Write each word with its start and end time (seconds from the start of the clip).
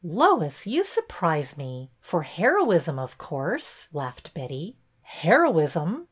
Lois, 0.03 0.65
you 0.65 0.83
surprise 0.83 1.55
me. 1.55 1.91
For 1.99 2.23
heroism, 2.23 2.97
of 2.97 3.19
course," 3.19 3.87
laughed 3.93 4.33
Betty. 4.33 4.75
Heroism 5.03 5.99